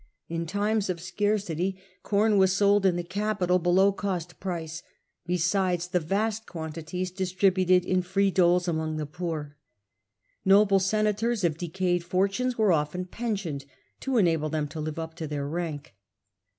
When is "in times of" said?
0.27-0.99